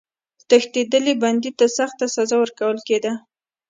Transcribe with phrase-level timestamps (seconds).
[0.49, 3.13] تښتېدلي بندي ته سخته سزا ورکول کېده.